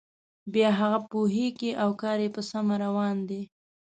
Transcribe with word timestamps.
بیا 0.53 0.69
هغه 0.79 0.99
پوهیږي 1.11 1.71
او 1.83 1.89
کار 2.01 2.17
یې 2.23 2.29
په 2.35 2.41
سمه 2.51 2.75
روان 2.85 3.15
دی. 3.29 3.41